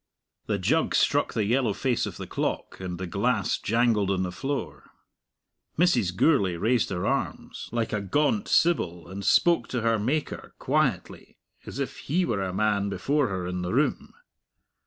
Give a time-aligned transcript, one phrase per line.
[0.47, 4.31] The jug struck the yellow face of the clock, and the glass jangled on the
[4.31, 4.89] floor.
[5.77, 6.15] Mrs.
[6.15, 11.37] Gourlay raised her arms, like a gaunt sibyl, and spoke to her Maker, quietly,
[11.67, 14.15] as if He were a man before her in the room.